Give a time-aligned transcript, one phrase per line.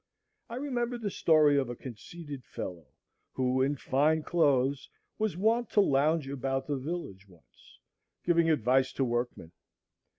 [0.49, 2.87] I remembered the story of a conceited fellow,
[3.33, 4.89] who, in fine clothes,
[5.19, 7.77] was wont to lounge about the village once,
[8.23, 9.51] giving advice to workmen.